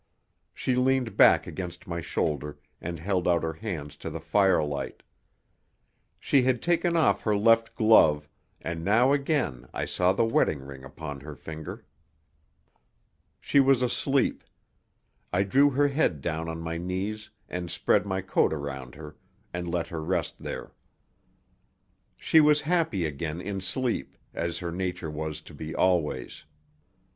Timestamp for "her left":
7.21-7.75